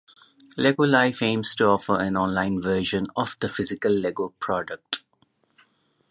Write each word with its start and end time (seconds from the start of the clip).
Lego 0.57 0.83
Life 0.83 1.21
aims 1.21 1.53
to 1.53 1.65
offer 1.67 1.95
an 1.97 2.17
online 2.17 2.59
version 2.59 3.05
of 3.15 3.37
the 3.39 3.47
physical 3.47 3.91
Lego 3.91 4.29
product. 4.39 5.03